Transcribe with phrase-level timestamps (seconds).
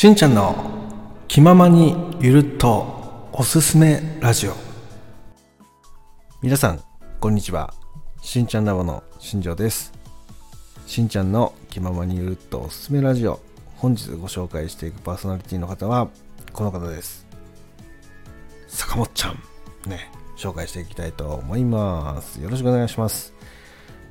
[0.00, 0.54] しんちゃんの
[1.28, 4.54] 気ままにゆるっとおすすめラジオ。
[6.40, 6.80] 皆さん
[7.20, 7.74] こんにちは。
[8.22, 9.92] しんちゃんラボの新庄です。
[10.86, 13.40] しんちゃんの気ままにゆるっとおすすめラジオ。
[13.76, 16.08] 本日ご紹介していくパーソナリティの方は
[16.54, 17.26] この方です。
[18.68, 19.42] 坂本ちゃん。
[19.86, 22.40] ね紹介していきたいと思います。
[22.40, 23.34] よろしくお願いします。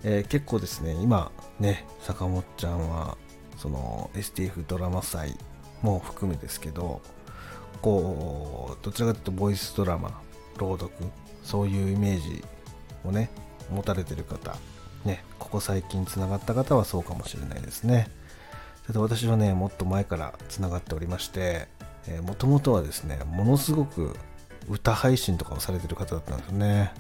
[0.04, 3.18] えー、結構ですね今ね坂本ちゃんは
[3.58, 5.36] その STF ドラマ祭
[5.82, 7.02] も含めですけど
[7.82, 10.22] こうどちらかというとボイスドラマ
[10.58, 10.92] 朗読
[11.44, 12.44] そういうイメージ
[13.06, 13.30] をね
[13.72, 14.56] 持たれてる方
[15.06, 18.10] ねここ最近つながった方はそうかもしれないですね。
[18.86, 21.68] ただ私はねもっと前からつながっておりまして
[22.24, 24.16] もともとはですねものすごく
[24.68, 26.92] 歌配信とかをされてる方だったんですよね。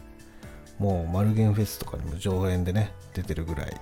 [0.78, 3.76] もうマルゲンフェスとかにも上演でね出てるぐらい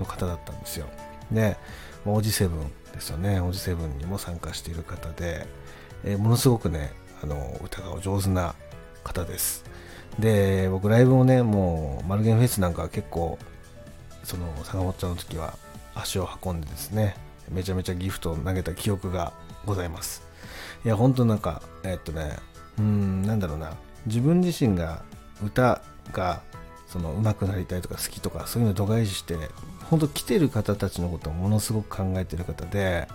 [0.00, 0.86] の方だったんですよ。
[1.30, 1.56] で
[2.06, 3.40] オジセブンですよね。
[3.40, 5.46] オジセブンにも参加している方で、
[6.04, 8.54] えー、ものすごくね、あの、歌がお上手な
[9.04, 9.64] 方です。
[10.18, 13.38] で、僕ライブもね、もう、マルゲンフェスなんか結構、
[14.24, 15.56] その、坂本ちゃんの時は
[15.94, 17.16] 足を運んでですね、
[17.50, 19.32] めちゃめちゃギフトを投げた記憶が
[19.64, 20.26] ございます。
[20.84, 22.36] いや、本当なんか、え、っとね、
[22.78, 23.74] うん、なんだろうな、
[24.06, 25.02] 自分自身が
[25.44, 26.42] 歌が
[26.92, 29.36] その上手くなりたいとか好きとかそういうの度外視して
[29.88, 33.08] 本当来てる方たちのことをものすごく考えてる方で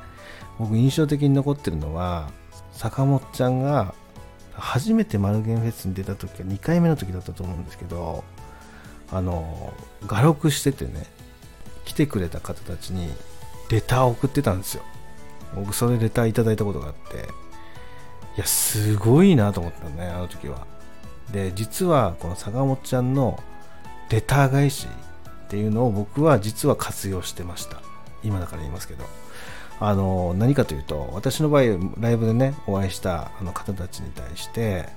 [0.57, 2.31] 僕印象的に残ってるのは
[2.71, 3.93] 坂本ちゃんが
[4.53, 8.23] 初めてマルゲンフェスに出た時は2回目の時だったと思うんですけど
[9.11, 9.73] あの
[10.07, 11.05] 画録しててね
[11.85, 13.07] 来てくれた方たちに
[13.69, 14.83] レターを送ってたんですよ。
[15.55, 20.65] 僕それレターいただいたことがあっていやすごいなと思ったねあの時は。
[21.31, 23.41] で実はこの坂本ちゃんの
[24.09, 27.81] レター返しっていうのを僕は実は活用してました。
[28.23, 29.05] 今だから言いますけど。
[29.79, 31.63] あの何かというと私の場合
[31.99, 34.89] ライブでねお会いしたあの方たちに対して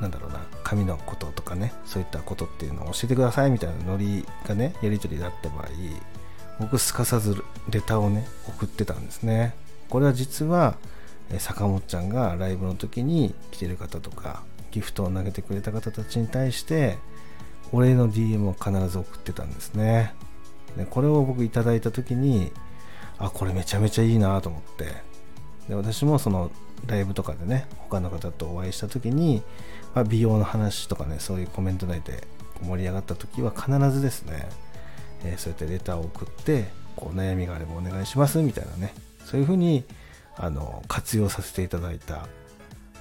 [0.00, 5.68] なんだろうな紙のこととかねそういったことっていうのを教えてくださいみたいなノリがねやり取りだった場合
[6.58, 9.54] 僕すかさずレターをね送ってたんですね。
[9.90, 10.76] これは実は
[11.38, 14.42] 坂本ちゃんがライブの時に来てる方とか
[14.72, 16.98] ギフトを投げてくれた方たちに対して
[17.72, 20.14] お礼の DM を必ず送ってたんですね。
[20.76, 22.52] でこれを僕いただいた時に
[23.18, 24.92] あこれめちゃめちゃいいなと思って。
[25.68, 26.50] で私もその
[26.86, 29.42] ライブとかでね他の方とお会いした時に、
[29.94, 32.24] まあ、美容の話とかねそういうコメント内で
[32.62, 34.48] 盛り上がった時は必ずですね、
[35.24, 38.94] えー、そうやってレターを送ってこう悩みがあればお願いしますみたいなね。
[39.24, 39.84] そういうふうに
[40.36, 42.28] あの活用させていただいた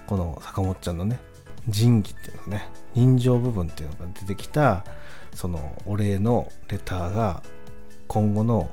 [0.08, 1.20] この坂本ちゃんのね
[1.68, 4.86] 仁義っていうのね人情部分っていうのが出てきた
[5.34, 7.44] そのお礼のレターが
[8.08, 8.70] 今後の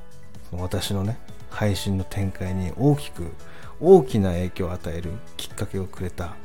[0.53, 1.19] 私のね
[1.51, 3.33] 配信の展開に大きく
[3.81, 6.37] 大きな影響を与えるきっかけをくれた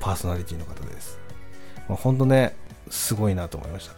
[0.00, 1.18] パーソナリティの方です。
[1.88, 2.56] まあ、ほんとね、
[2.88, 3.94] すごいなと思いました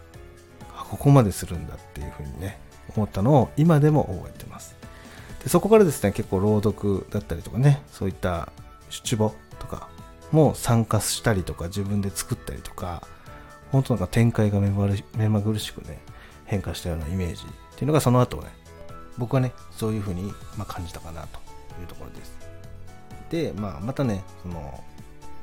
[0.75, 0.85] あ。
[0.89, 2.59] ここまでするんだっていうふうにね、
[2.95, 4.75] 思ったのを今でも覚えてます。
[5.43, 8.51] でそこからですね、結構朗読だったりとかね、そういった
[8.89, 9.89] 出簿とか
[10.33, 13.07] も参加したりとか自分で作ったりとか
[13.71, 14.69] 本当なんか展開が目
[15.29, 15.99] まぐるしくね
[16.45, 18.49] 変化したようなイメージっていうのがその後ね
[19.17, 21.39] 僕はねそういうふうに、ま感じたかなと
[21.79, 22.35] いうところです。
[23.29, 24.83] で、まあ、またねその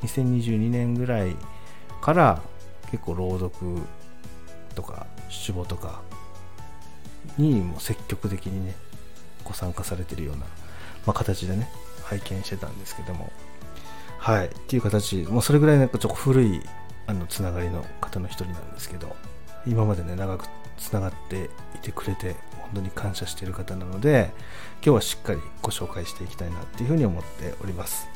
[0.02, 1.36] 2022年ぐらい
[2.00, 2.42] から
[2.90, 3.82] 結構朗読
[4.74, 6.02] とか出簿とか
[7.38, 8.74] にも積極的にね
[9.44, 10.46] ご参加されてるような、ま
[11.08, 11.70] あ、形でね
[12.02, 13.30] 拝見してたんですけども。
[14.20, 16.62] はい、っていう形、もうそれぐらいなんかちょっと古い
[17.06, 19.16] あのつながりの方の一人なんですけど、
[19.66, 24.31] 今までね、長くつながっていてくれて、本当に感謝している方なので、
[24.75, 28.08] 今日はしっかりご紹介していきたいなっていうふうに思っております。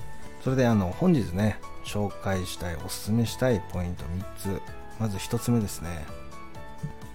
[0.42, 4.62] それであの本日ね、紹介したい、おすすめしたいポイント3つ。
[5.00, 6.04] まず1つ目ですね、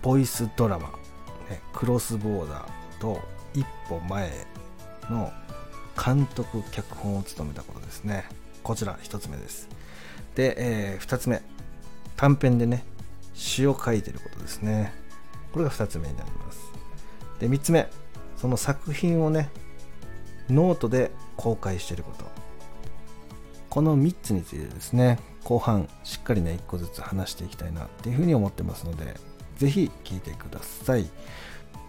[0.01, 0.89] ボイスドラマ、
[1.49, 3.21] ね、クロスボーダーと
[3.53, 4.31] 一歩前
[5.09, 5.31] の
[6.03, 8.25] 監督、脚本を務めたことですね。
[8.63, 9.67] こちら1つ目です。
[10.35, 11.41] で、えー、2つ目。
[12.15, 12.83] 短編でね
[13.33, 14.93] 詩を書いてることですね。
[15.53, 16.59] これが2つ目になります。
[17.39, 17.89] で3つ目。
[18.37, 19.49] その作品をね
[20.49, 22.25] ノートで公開してること。
[23.69, 29.15] この3つについてですね後半しっかりね1個ずつ話していきたいなっていうふうに思ってますので
[29.57, 31.09] 是非聴いてください。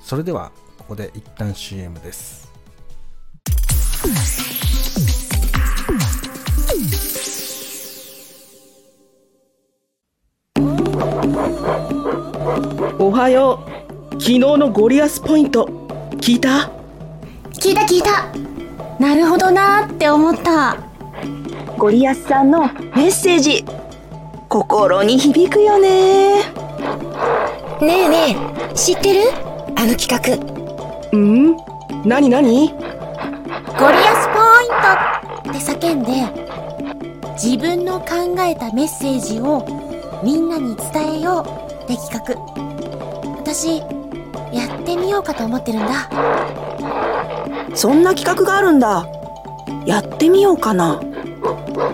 [0.00, 2.50] それではここで一旦 CM です。
[13.20, 14.12] はよう。
[14.12, 15.66] 昨日のゴリアスポイント
[16.22, 16.70] 聞いた？
[17.52, 18.32] 聞いた聞いた。
[18.98, 20.78] なるほどなって思った。
[21.76, 22.60] ゴリアスさんの
[22.96, 23.62] メッセージ
[24.48, 26.44] 心に響くよね。
[26.44, 26.44] ね
[27.82, 28.36] えね
[28.72, 29.20] え知ってる？
[29.76, 30.34] あの企画。
[31.12, 31.58] うん？
[32.06, 32.70] 何何？
[32.70, 34.72] ゴリアスポイン
[35.44, 39.66] トって叫んで自分の考えたメッセージを
[40.24, 42.69] みんなに伝えようって企画
[43.52, 43.78] 私
[44.52, 46.08] やってみようかと思ってるんだ。
[47.74, 49.08] そんな企画があるんだ。
[49.84, 51.00] やってみようかな。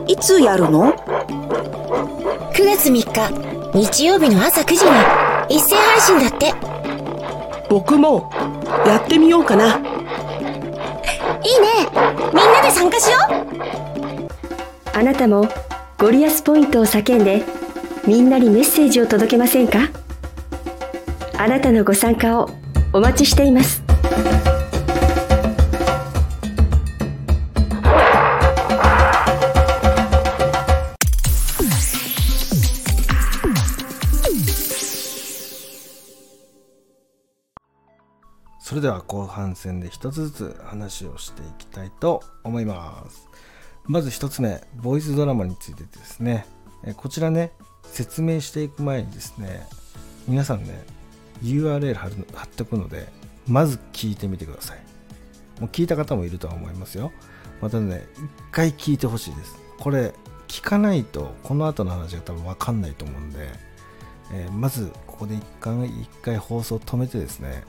[0.06, 0.92] いつやるの
[2.52, 4.90] ？9月3日日曜日の朝9時に
[5.56, 6.52] 一斉配信だって。
[7.70, 8.30] 僕も
[8.86, 9.78] やってみようかな。
[9.78, 9.88] いいね。
[12.34, 13.16] みんなで参加しよ
[14.92, 15.48] あなたも
[15.96, 17.44] ゴリアスポイントを叫んで
[18.06, 19.78] みんなにメッセージを届けませんか？
[21.38, 22.48] あなたのご参加を
[22.94, 23.82] お待ちしています。
[38.58, 43.28] それでは後半戦で一つずつ話をしていきたいと思います。
[43.84, 46.46] まず一つ目ボイスドラマについてですね。
[46.82, 47.52] えこちらね
[47.84, 49.66] 説明していく前にですね
[50.26, 50.95] 皆さんね
[51.42, 53.08] URL 貼る貼っておくので
[53.46, 54.78] まず聞いてみてください。
[55.60, 57.12] もう聞いた方もいるとは思いますよ。
[57.60, 59.56] またね一回聞いてほしいです。
[59.78, 60.12] これ
[60.48, 63.48] 聞かないとこの後の話が多分分かんないと思うんで、
[64.32, 67.64] えーまずここで一回一回放送止めてですね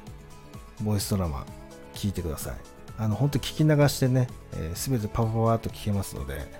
[0.81, 1.45] ボイスドラマ
[1.93, 2.55] 聞いてください。
[2.99, 4.27] あの、本当聞き流してね、
[4.73, 6.51] す、べ、てパパパーっと聞けますので、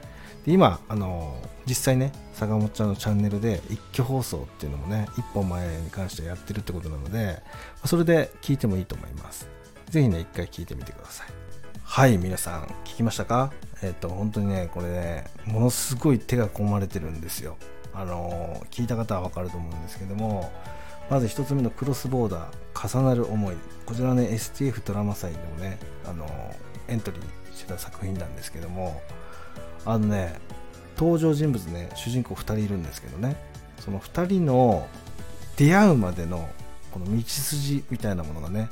[0.48, 1.36] で今、あの
[1.66, 7.44] 実際ね、坂本ちゃんのチャンネルで一挙放送っていうのもね、一本前に関してやってるってことなので、
[7.84, 9.50] それで聞いてもいいと思います。
[9.90, 11.28] ぜひね、一回聞いてみてください。
[11.84, 13.52] はい、皆さん、聞きましたか？
[13.84, 17.58] えっ、と、本当にね、これね、ものすごい手が込まれてるんですよ。
[17.94, 20.50] あの聞いた方はわかると思うんですけども、
[21.10, 23.56] まず一つ目のクロスボーダー重なる思い
[23.86, 26.26] こちらね STF ドラマ祭でもねあの
[26.88, 27.22] エントリー
[27.56, 29.02] してた作品なんですけども
[29.88, 30.40] あのね
[30.98, 33.38] 登場人物ね主人公2人いるんですけどね。
[33.80, 34.88] その2人の
[35.56, 36.50] 出会うまでの
[36.92, 38.70] この道筋みたいなものがね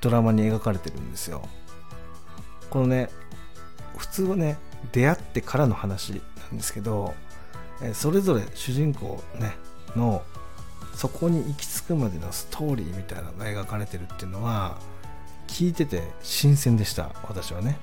[0.00, 1.48] ドラマに描かれてるんですよ。
[2.68, 3.10] このね
[3.96, 4.58] 普通はね
[4.92, 6.18] 出会ってからの話な
[6.54, 7.14] んですけど
[7.82, 9.54] えそれぞれ主人公ね
[9.94, 10.22] の
[10.94, 14.78] そこに行き着くまでのストーリーみたいなのが描かれてるっていうのは
[15.46, 17.78] 聞いてて新鮮でした私はね。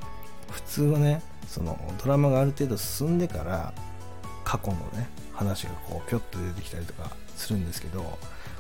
[0.52, 3.74] 普通はねそのドラマがある程度進んでから
[4.44, 8.18] 過去のね話がこうぴょっと出てきたりとかするんですけど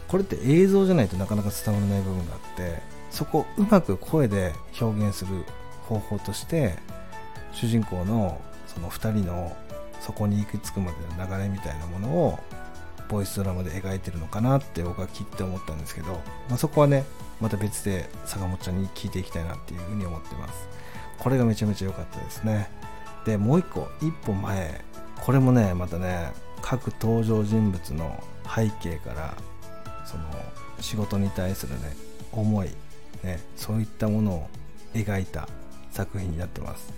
[0.07, 5.43] これって映像じゃないとなかなか伝わらない部分があってそこをうまく声で表現する
[5.87, 6.75] 方法として
[7.51, 9.55] 主人公のその2人の
[9.99, 12.39] そこに行き着くまでの流れみたいなものを
[13.09, 16.13] ボイスドラマで描いてるのかなって僕は聞いて思ったんですけど、
[16.49, 17.03] まあ、そこはね
[17.39, 20.67] また別で坂本ちゃんに聞いていきたいなっていうふうに思ってます。
[21.19, 22.69] これがめちゃめちゃ良かったですね。
[23.25, 24.81] でもう一個一歩前。
[25.21, 26.31] これもねまたね
[26.61, 29.33] 各登場人物の背景から
[30.05, 30.23] その
[30.79, 31.95] 仕事に対するね
[32.31, 32.69] 思い、
[33.23, 34.49] ね、そういったものを
[34.93, 35.49] 描いた
[35.91, 36.93] 作品になってます。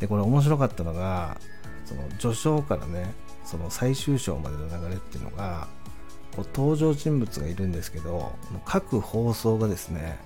[0.00, 1.38] でこれ面白かったのが
[1.84, 3.12] その序章からね
[3.44, 5.68] その最終章までの流れっていうのが
[6.36, 8.32] こう登場人物がいるんですけど
[8.64, 10.18] 各放送がですね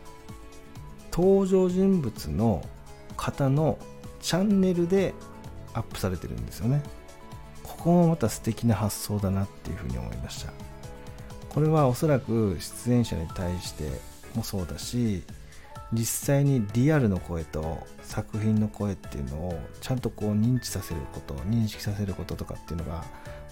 [1.13, 2.63] 登場人物の
[3.17, 3.79] 方の
[4.21, 5.15] チャンネルで
[5.75, 6.83] アップされてるんですよね。
[7.63, 10.53] ここもまた素敵な発想だなっていうふうに思いました。
[11.49, 14.01] これはおそらく出演者に対して
[14.35, 15.23] もそうだし
[15.93, 23.05] 実際にリアルの声と作品の声っていうのをちゃんとこう認知させること認識させることとかっていうのが、ま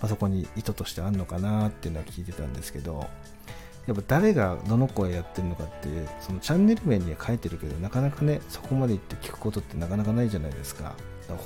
[0.02, 3.06] あ、そこに意図としてあるのかなっていうのは聞いてたんですけど
[3.86, 5.88] やっぱ誰がどの声やってるのかって
[6.20, 10.94] そのチャンネル名には書いてるけどなかなかねそこまで行って聞くことってなかなかないじゃないですか。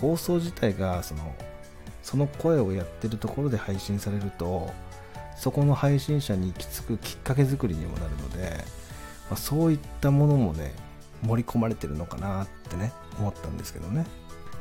[0.00, 1.34] 放送自体がその
[2.02, 4.72] その声をやってるところで配信されると
[5.36, 8.64] そこの配信者に行き着くきっかけ作りにもなるので、
[9.30, 10.74] まあ、そういったものもね
[11.22, 14.06] 盛り込まれてるのかなってね思ったんですけどね。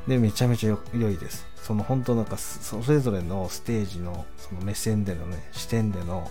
[0.08, 1.46] でめちゃめちゃ良いです。
[1.56, 6.30] その本当なんかそれぞれのステージのその目線でのね視点での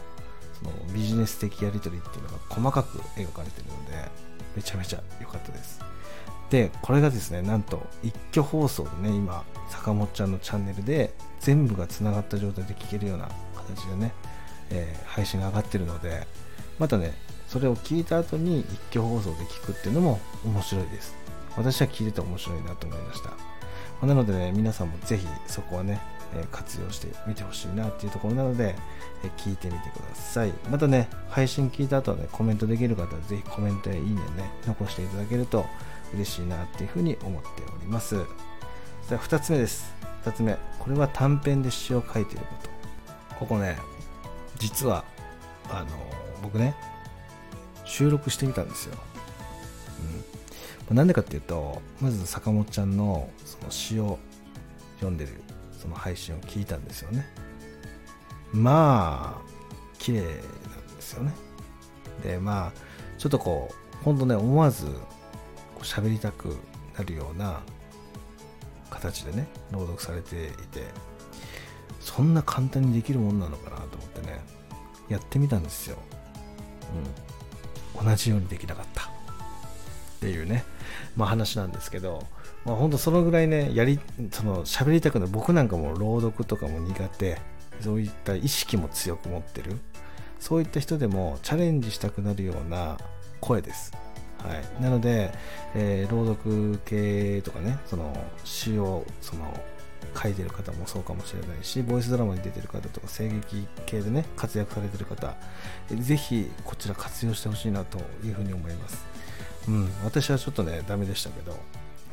[0.63, 4.10] のビジネス的やり取りっていうのが細かく描かれてるので
[4.55, 5.79] めちゃめちゃ良かったです
[6.50, 14.13] でこれがですねなんと一挙放送でね今坂本ちゃんのチャンネルで全部がつながった状態で聞けるような形でね、
[14.70, 16.25] えー配信が上がってるので
[16.79, 17.13] またね
[17.48, 21.24] それを聞いた後に一挙放送で聞くっていうのも面白いです
[21.55, 23.32] 私は聞いてて面白いなと思いました。
[24.05, 26.01] なのでね、皆さんもぜひそこはね、
[26.36, 28.75] え活用してみてほしいなっていうところなので、
[29.24, 30.53] え聞いてみてください。
[30.70, 35.65] またね、配信聞いた後はね、コメントできる方はぜひコメントやいいねね、残していただけると
[36.13, 38.18] 嬉しいなっていうふうに思っております。
[39.03, 39.94] さあ、2つ目です。
[40.25, 40.58] 2つ目。
[40.80, 43.36] これは短編で詩を書いていること。
[43.39, 43.77] ここね、
[44.58, 45.03] 実は、
[45.70, 45.88] あの、
[46.42, 46.75] 僕ね、
[47.86, 48.96] 収録してみたんですよ。
[50.89, 50.96] うん。
[50.96, 54.20] なんでかっていうと、まず坂本ちゃんのその詩を
[54.96, 55.42] 読んでる
[55.84, 57.28] その配信を聞いたんですよね。
[58.54, 59.42] まあ、
[60.00, 60.32] 綺麗なん
[60.96, 61.34] ですよね。
[62.24, 62.72] で、まあ、
[63.18, 63.70] ちょっとこ
[64.02, 64.88] う、ほんとね、思わず
[65.82, 66.56] 喋りたく
[66.98, 67.60] なるような
[68.90, 70.86] 形でね、朗読されていて、
[72.00, 74.40] そんな簡単にできるもんなのかなと思ってね、
[75.10, 75.98] やってみたんですよ。
[77.98, 78.06] うん。
[78.06, 79.12] 同じようにできなかった。
[80.24, 80.63] っていうね、
[81.18, 82.25] まあ話なんですけど、
[82.63, 84.00] まあ本当そのぐらいね、やり、
[84.32, 87.42] その喋りたくない、僕なんかも朗読とかも苦手、
[87.82, 89.77] そういった意識も強く持ってる、
[90.39, 92.98] そういった人でもチャレンジしたくなるような
[93.42, 93.92] 声です。
[94.38, 95.34] はい、なので、
[95.75, 98.15] えー、朗読系とかね、その
[98.46, 99.53] 詩をその
[100.22, 105.36] 書いてる方もそうかもしれないし、ボイスドラマに出てる方とか、声劇系でね、活躍されてる方、
[105.89, 109.06] ぜひこちら活用してほしいなというふうに思います。
[109.67, 111.58] うん、私はちょっとね、ダメでしたけど、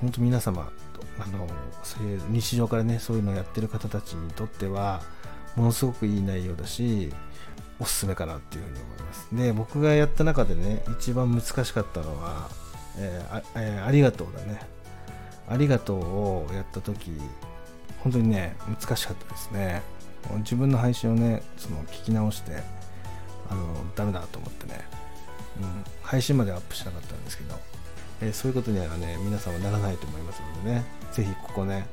[0.00, 0.70] 本当皆様、
[1.18, 1.48] あの、
[1.82, 5.02] そういう日常からね、そういうのをやってる方たちにとっては、
[5.56, 7.12] ものすごくいい内容だし、
[7.78, 9.28] おすすめかなっていうふうに思います。
[9.32, 12.48] で、僕がやった中でね、一番難しかったのは、
[12.96, 14.60] えー、あえー、ありがとうだね。
[15.48, 17.10] ありがとうをやった時
[18.02, 19.82] 本当にね、難しかったですね。
[20.38, 22.62] 自分の配信をね、その聞き直して、
[23.50, 24.80] あの、ダメだと思ってね、
[25.58, 27.54] うん、配信までアップしなかったんですけど、
[28.22, 31.86] えー、そういうことにはね、皆さんはならないと思いますのでね、ぜひここね、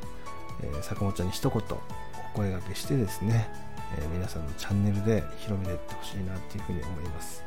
[0.62, 3.50] えー、坂本ちゃんに一言お声がけしてですね、
[3.98, 7.44] えー、皆さんのチャンネルで広めていってほしいなっていうふうに思います。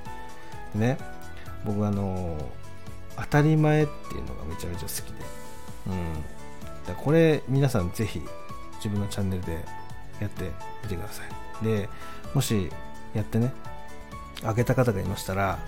[0.75, 0.99] でね、
[1.65, 2.39] 僕あの
[3.17, 5.25] 当たり前っていうのがめちゃめちゃ好きで、
[5.89, 6.95] うん。
[6.97, 8.21] これ皆さんぜひ
[8.77, 9.65] 自分のチャンネルで
[10.21, 10.51] やって
[10.83, 11.23] みてくださ
[11.61, 11.65] い。
[11.65, 11.89] で、
[12.35, 12.71] もし
[13.15, 13.53] やってね、
[14.43, 15.59] あげた方がいましたら、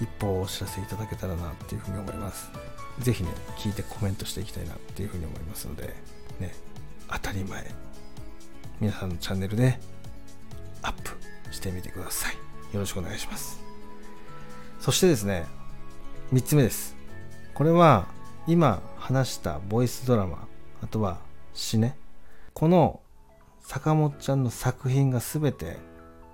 [0.00, 2.50] 一歩お知らせいただけたらなっていうふうに思います。
[3.00, 5.94] ぜひね、聞いてコメントしていきたいなっていうふうに思いますので、
[6.40, 6.54] ね、
[7.10, 7.74] 当たり前、
[8.80, 9.78] 皆さんのチャンネルで
[10.82, 11.10] アップ
[11.52, 12.34] してみてください。
[12.74, 13.60] よろしくお願いします。
[14.80, 15.46] そしてですね、
[16.32, 16.96] 3つ目です。
[17.54, 18.06] これは
[18.46, 20.46] 今話したボイスドラマ、
[20.82, 21.18] あとは
[21.54, 21.96] 詩ね、
[22.52, 23.00] この
[23.60, 25.78] 坂本ちゃんの作品が全て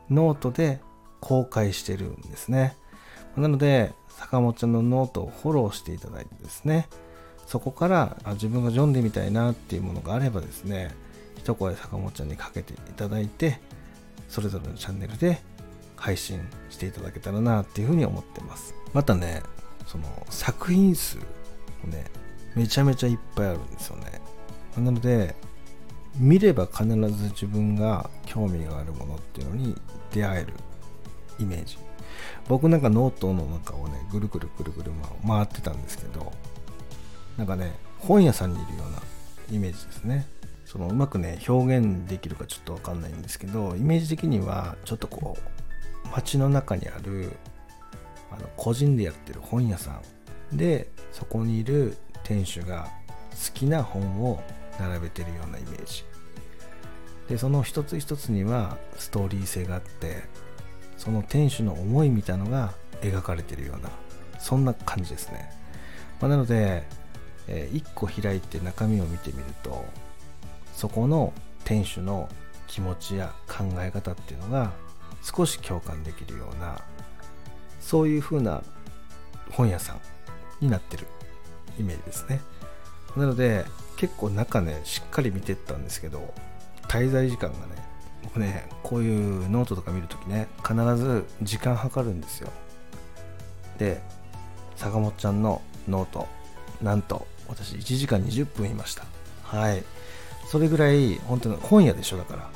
[0.09, 0.81] ノートで
[1.21, 2.77] 公開してるんですね。
[3.37, 6.89] なので、坂本ちゃんのノートをフォローしていただいてですね、
[7.47, 10.95] そこからあ自分が読んでみたいなっていうものがあればですね、
[11.37, 13.61] 一声坂本ちゃんにかけていただいて、
[14.29, 15.41] それぞれのチャンネルで
[15.97, 18.75] 配信していただけたらなっていうふうに思ってます。
[18.93, 19.43] またね、
[19.87, 21.23] その作品数も
[21.87, 22.05] ね、
[22.55, 24.21] めちゃめちゃいっぱいあるんですよね。
[24.77, 25.35] なので、
[26.17, 26.95] 見れば必ず
[27.31, 29.77] 自分が興味があるものっていうのに
[30.13, 30.53] 出会える
[31.39, 31.79] イメージ
[32.49, 34.93] 僕なんかノートの中をねぐるぐるぐるぐる
[35.27, 36.33] 回ってたんですけど
[37.37, 38.99] なんかね本屋さんにいるような
[39.51, 40.27] イメージですね。
[40.65, 47.33] そのうまくね表現できるかちょっとわかんないんですけどイメージ的にはちょっとこう街の中にある
[48.31, 50.01] あの個人でやってる本屋さ
[50.53, 52.89] んでそこにいる店主が
[53.33, 54.41] 好きな本を
[54.79, 56.05] 並べてるようなイメージ。
[57.29, 60.23] でその一つ一つにはストーリー性があって
[61.01, 63.89] その店主の思いみたいのが描かれてるような
[64.39, 65.51] そんな感じですね、
[66.21, 66.85] まあ、なので、
[67.49, 69.83] えー、1個開いて中身を見てみると
[70.75, 71.33] そこの
[71.65, 72.29] 店主の
[72.67, 74.73] 気持ちや考え方っていうのが
[75.23, 76.83] 少し共感できるような
[77.81, 78.63] そういう風な
[79.53, 80.01] 本屋さん
[80.61, 81.07] になってる
[81.79, 82.41] イメージですね。
[83.17, 83.65] なので
[83.97, 86.35] 結構中ねしっかり見てったんですけど
[86.89, 87.90] 滞在時間がね
[88.23, 92.51] 僕ねこういうノートとか見るときね必ず時間計るんですよ。
[93.79, 94.03] で
[94.77, 96.29] 坂本ちゃんのノート
[96.83, 99.05] なんと私1時間20分いました。
[99.43, 99.83] はい。
[100.47, 102.51] それぐらい本当に本屋でしょだから。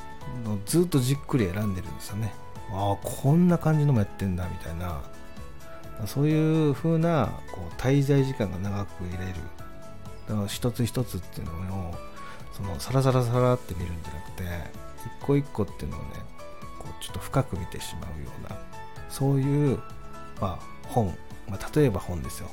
[0.66, 2.32] ずっとじっくり選んでるんですよね。
[2.72, 5.02] ああこんな感じのもやってんだみたいな。
[6.06, 10.46] そういう風なこう滞在時間が長く入れる。
[10.48, 11.94] 一つ一つっていうのを
[12.52, 14.44] そのサラサラサラって見るんじゃなくて
[15.06, 16.06] 一個一個っていうのをね
[16.78, 18.56] こうちょっと深く見てしまうような
[19.08, 19.78] そういう、
[20.40, 21.06] まあ、本、
[21.48, 22.48] まあ、例えば本ですよ。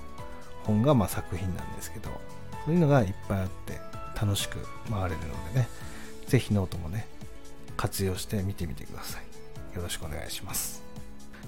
[0.64, 2.10] 本がま作品なんですけど
[2.66, 3.80] そういうのがいっぱいあって
[4.20, 5.68] 楽しく回れるのでね
[6.28, 7.08] 是非ノートもね
[7.78, 9.76] 活用して見てみてください。
[9.76, 10.84] よろしくお願いします。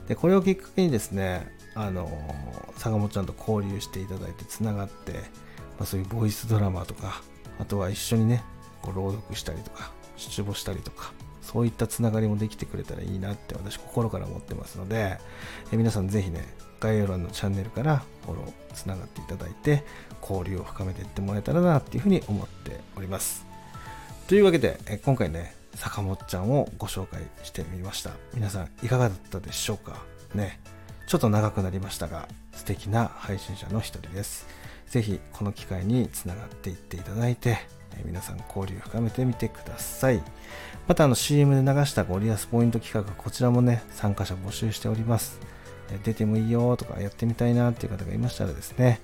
[0.07, 2.09] でこれをきっかけにですねあの
[2.77, 5.19] 坂本ちゃんと交流していただいてつながって、ま
[5.81, 7.21] あ、そういうボイスドラマとか
[7.59, 8.43] あとは一緒にね
[8.81, 15.17] こう朗読したりとか出没したりとかそういったつながりもできてくれたらいいなって私心から思ってますので
[15.71, 16.45] え皆さんぜひね
[16.79, 19.83] 概要欄のチャンネルからフォローつながっていただいて
[20.21, 23.45] 交流を深めていってもらえたらなっていうふうに思っております。
[24.27, 28.11] というわけでえ今回ね坂本ちゃんをご紹介してみました。
[28.33, 29.97] 皆さんいかがだったでしょうか？
[30.33, 30.59] ね
[31.07, 34.47] ちょっと長くなりましたが素敵な配信者の一人です。
[34.87, 37.57] ぜひこの機会につながっていっていただいて
[38.05, 40.21] 皆さん交流深めてみてください。
[40.87, 45.39] またあの CM で流したゴリアスポイント企画こちらもね参加者募集しております。
[46.03, 48.99] 出てもいいよとかやってみたいなっていう方がいましたらですね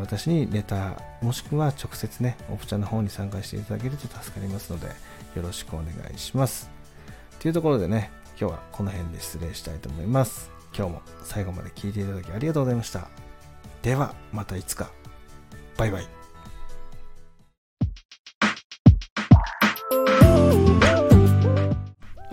[0.00, 4.86] 私にレターもしくは直接ねオプチャの方に参加していただけると助かりますので
[5.36, 6.70] よろしくお願いします。
[7.40, 8.10] というところでね
[8.40, 10.50] 今日はこの辺で失礼したいと思います。
[10.76, 13.08] 今日も最後まで聞いていただきありがとうございました。
[13.82, 14.90] ではまたいつか。
[15.76, 16.23] バイバイ。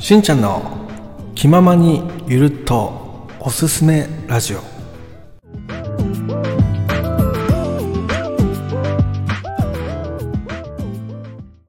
[0.02, 0.64] しんちゃんの
[1.36, 4.71] 気ままにゆるっとおすすめラジオ。